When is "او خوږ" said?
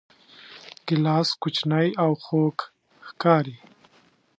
2.03-2.57